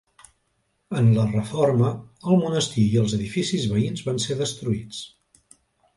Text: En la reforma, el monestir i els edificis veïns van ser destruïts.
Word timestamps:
En 1.01 1.09
la 1.17 1.25
reforma, 1.33 1.91
el 2.31 2.41
monestir 2.45 2.85
i 2.97 2.99
els 3.03 3.15
edificis 3.21 3.69
veïns 3.75 4.05
van 4.09 4.19
ser 4.29 4.39
destruïts. 4.41 5.05